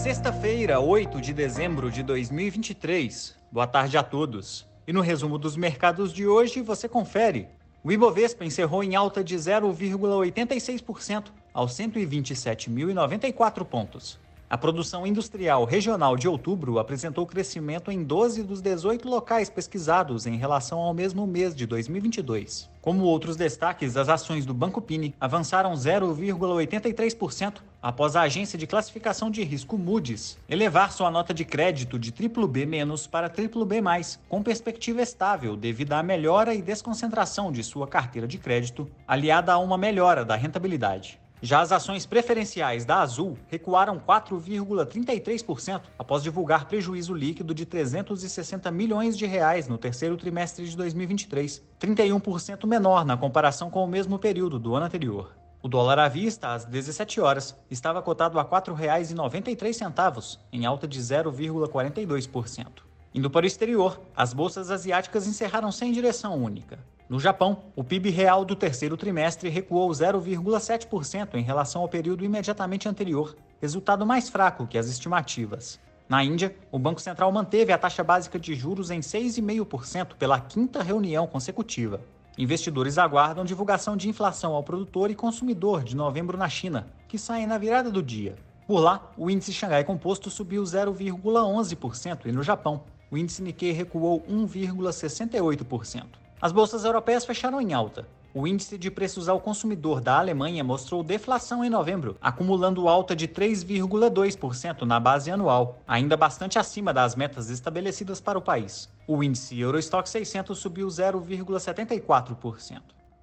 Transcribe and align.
sexta-feira, 0.00 0.80
8 0.80 1.20
de 1.20 1.34
dezembro 1.34 1.90
de 1.90 2.02
2023. 2.02 3.36
Boa 3.52 3.66
tarde 3.66 3.98
a 3.98 4.02
todos. 4.02 4.66
E 4.86 4.94
no 4.94 5.02
resumo 5.02 5.36
dos 5.36 5.58
mercados 5.58 6.10
de 6.10 6.26
hoje, 6.26 6.62
você 6.62 6.88
confere. 6.88 7.48
O 7.84 7.92
Ibovespa 7.92 8.42
encerrou 8.42 8.82
em 8.82 8.96
alta 8.96 9.22
de 9.22 9.36
0,86% 9.36 11.24
aos 11.52 11.72
127.094 11.72 13.62
pontos. 13.62 14.18
A 14.48 14.56
produção 14.56 15.06
industrial 15.06 15.66
regional 15.66 16.16
de 16.16 16.26
outubro 16.26 16.78
apresentou 16.78 17.26
crescimento 17.26 17.90
em 17.92 18.02
12 18.02 18.42
dos 18.42 18.62
18 18.62 19.06
locais 19.06 19.50
pesquisados 19.50 20.26
em 20.26 20.38
relação 20.38 20.78
ao 20.78 20.94
mesmo 20.94 21.26
mês 21.26 21.54
de 21.54 21.66
2022. 21.66 22.70
Como 22.80 23.04
outros 23.04 23.36
destaques, 23.36 23.98
as 23.98 24.08
ações 24.08 24.46
do 24.46 24.54
Banco 24.54 24.80
Pini 24.80 25.14
avançaram 25.20 25.74
0,83% 25.74 27.56
após 27.82 28.16
a 28.16 28.22
agência 28.22 28.58
de 28.58 28.66
classificação 28.66 29.30
de 29.30 29.42
risco 29.42 29.78
Moody's 29.78 30.38
elevar 30.48 30.92
sua 30.92 31.10
nota 31.10 31.32
de 31.32 31.44
crédito 31.44 31.98
de 31.98 32.12
BBB- 32.12 32.68
para 33.10 33.28
BBB+, 33.28 33.80
com 34.28 34.42
perspectiva 34.42 35.00
estável 35.02 35.56
devido 35.56 35.92
à 35.92 36.02
melhora 36.02 36.54
e 36.54 36.62
desconcentração 36.62 37.50
de 37.50 37.62
sua 37.64 37.86
carteira 37.86 38.28
de 38.28 38.38
crédito, 38.38 38.90
aliada 39.06 39.52
a 39.52 39.58
uma 39.58 39.78
melhora 39.78 40.24
da 40.24 40.36
rentabilidade. 40.36 41.20
Já 41.42 41.60
as 41.60 41.72
ações 41.72 42.04
preferenciais 42.04 42.84
da 42.84 43.00
Azul 43.00 43.38
recuaram 43.48 43.98
4,33% 43.98 45.80
após 45.98 46.22
divulgar 46.22 46.66
prejuízo 46.66 47.14
líquido 47.14 47.54
de 47.54 47.64
360 47.64 48.70
milhões 48.70 49.16
de 49.16 49.24
reais 49.24 49.66
no 49.66 49.78
terceiro 49.78 50.18
trimestre 50.18 50.68
de 50.68 50.76
2023, 50.76 51.62
31% 51.80 52.66
menor 52.66 53.06
na 53.06 53.16
comparação 53.16 53.70
com 53.70 53.82
o 53.82 53.88
mesmo 53.88 54.18
período 54.18 54.58
do 54.58 54.74
ano 54.74 54.84
anterior. 54.84 55.39
O 55.62 55.68
dólar 55.68 55.98
à 55.98 56.08
vista, 56.08 56.54
às 56.54 56.64
17 56.64 57.20
horas, 57.20 57.54
estava 57.70 58.00
cotado 58.00 58.38
a 58.38 58.42
R$ 58.42 58.48
4,93, 58.48 60.38
em 60.50 60.64
alta 60.64 60.88
de 60.88 60.98
0,42%. 60.98 62.66
Indo 63.14 63.28
para 63.28 63.44
o 63.44 63.46
exterior, 63.46 64.00
as 64.16 64.32
bolsas 64.32 64.70
asiáticas 64.70 65.26
encerraram 65.26 65.70
sem 65.70 65.92
direção 65.92 66.42
única. 66.42 66.78
No 67.10 67.20
Japão, 67.20 67.64
o 67.76 67.84
PIB 67.84 68.08
real 68.08 68.42
do 68.42 68.56
terceiro 68.56 68.96
trimestre 68.96 69.50
recuou 69.50 69.90
0,7% 69.90 71.34
em 71.34 71.42
relação 71.42 71.82
ao 71.82 71.88
período 71.88 72.24
imediatamente 72.24 72.88
anterior, 72.88 73.36
resultado 73.60 74.06
mais 74.06 74.30
fraco 74.30 74.66
que 74.66 74.78
as 74.78 74.88
estimativas. 74.88 75.78
Na 76.08 76.24
Índia, 76.24 76.56
o 76.72 76.78
Banco 76.78 77.02
Central 77.02 77.30
manteve 77.30 77.70
a 77.70 77.78
taxa 77.78 78.02
básica 78.02 78.38
de 78.38 78.54
juros 78.54 78.90
em 78.90 79.00
6,5% 79.00 80.14
pela 80.14 80.40
quinta 80.40 80.82
reunião 80.82 81.26
consecutiva. 81.26 82.00
Investidores 82.40 82.96
aguardam 82.96 83.44
divulgação 83.44 83.94
de 83.94 84.08
inflação 84.08 84.54
ao 84.54 84.62
produtor 84.62 85.10
e 85.10 85.14
consumidor 85.14 85.84
de 85.84 85.94
novembro 85.94 86.38
na 86.38 86.48
China, 86.48 86.86
que 87.06 87.18
sai 87.18 87.44
na 87.44 87.58
virada 87.58 87.90
do 87.90 88.02
dia. 88.02 88.34
Por 88.66 88.80
lá, 88.80 89.12
o 89.14 89.28
índice 89.28 89.52
Xangai 89.52 89.84
Composto 89.84 90.30
subiu 90.30 90.62
0,11% 90.62 92.24
e 92.24 92.32
no 92.32 92.42
Japão, 92.42 92.84
o 93.10 93.18
índice 93.18 93.42
Nikkei 93.42 93.72
recuou 93.72 94.22
1,68%. 94.22 96.04
As 96.40 96.50
bolsas 96.50 96.82
europeias 96.82 97.26
fecharam 97.26 97.60
em 97.60 97.74
alta. 97.74 98.08
O 98.32 98.46
índice 98.46 98.78
de 98.78 98.92
preços 98.92 99.28
ao 99.28 99.40
consumidor 99.40 100.00
da 100.00 100.16
Alemanha 100.16 100.62
mostrou 100.62 101.02
deflação 101.02 101.64
em 101.64 101.70
novembro, 101.70 102.16
acumulando 102.20 102.88
alta 102.88 103.16
de 103.16 103.26
3,2% 103.26 104.82
na 104.82 105.00
base 105.00 105.32
anual, 105.32 105.80
ainda 105.86 106.16
bastante 106.16 106.56
acima 106.56 106.94
das 106.94 107.16
metas 107.16 107.50
estabelecidas 107.50 108.20
para 108.20 108.38
o 108.38 108.42
país. 108.42 108.88
O 109.04 109.20
índice 109.24 109.58
Eurostock 109.58 110.08
600 110.08 110.56
subiu 110.56 110.86
0,74%. 110.86 112.80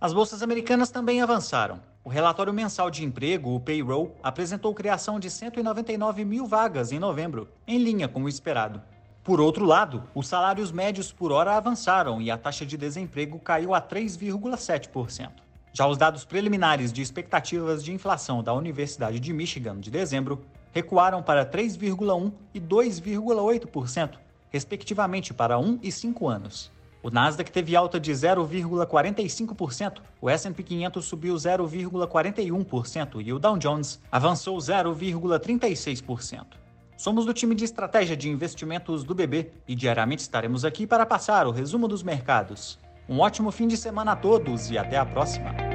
As 0.00 0.12
bolsas 0.12 0.42
americanas 0.42 0.90
também 0.90 1.22
avançaram. 1.22 1.80
O 2.02 2.08
relatório 2.08 2.52
mensal 2.52 2.90
de 2.90 3.04
emprego, 3.04 3.54
o 3.54 3.60
payroll, 3.60 4.16
apresentou 4.20 4.74
criação 4.74 5.20
de 5.20 5.30
199 5.30 6.24
mil 6.24 6.44
vagas 6.44 6.90
em 6.90 6.98
novembro, 6.98 7.48
em 7.68 7.78
linha 7.78 8.08
com 8.08 8.24
o 8.24 8.28
esperado. 8.28 8.82
Por 9.28 9.42
outro 9.42 9.66
lado, 9.66 10.04
os 10.14 10.26
salários 10.26 10.72
médios 10.72 11.12
por 11.12 11.32
hora 11.32 11.54
avançaram 11.54 12.18
e 12.18 12.30
a 12.30 12.38
taxa 12.38 12.64
de 12.64 12.78
desemprego 12.78 13.38
caiu 13.38 13.74
a 13.74 13.82
3,7%. 13.82 15.28
Já 15.70 15.86
os 15.86 15.98
dados 15.98 16.24
preliminares 16.24 16.90
de 16.90 17.02
expectativas 17.02 17.84
de 17.84 17.92
inflação 17.92 18.42
da 18.42 18.54
Universidade 18.54 19.20
de 19.20 19.30
Michigan 19.34 19.78
de 19.78 19.90
dezembro 19.90 20.42
recuaram 20.72 21.22
para 21.22 21.44
3,1% 21.44 22.32
e 22.54 22.58
2,8%, 22.58 24.12
respectivamente 24.48 25.34
para 25.34 25.58
1 25.58 25.80
e 25.82 25.92
5 25.92 26.26
anos. 26.26 26.72
O 27.02 27.10
Nasdaq 27.10 27.52
teve 27.52 27.76
alta 27.76 28.00
de 28.00 28.10
0,45%, 28.10 29.98
o 30.22 30.30
S&P 30.30 30.62
500 30.62 31.04
subiu 31.04 31.34
0,41% 31.34 33.22
e 33.22 33.30
o 33.30 33.38
Dow 33.38 33.58
Jones 33.58 34.00
avançou 34.10 34.56
0,36%. 34.56 36.67
Somos 36.98 37.24
do 37.24 37.32
time 37.32 37.54
de 37.54 37.64
estratégia 37.64 38.16
de 38.16 38.28
investimentos 38.28 39.04
do 39.04 39.14
BB 39.14 39.52
e 39.68 39.74
diariamente 39.76 40.18
estaremos 40.18 40.64
aqui 40.64 40.84
para 40.84 41.06
passar 41.06 41.46
o 41.46 41.52
resumo 41.52 41.86
dos 41.86 42.02
mercados. 42.02 42.76
Um 43.08 43.20
ótimo 43.20 43.52
fim 43.52 43.68
de 43.68 43.76
semana 43.76 44.12
a 44.12 44.16
todos 44.16 44.68
e 44.68 44.76
até 44.76 44.98
a 44.98 45.06
próxima! 45.06 45.67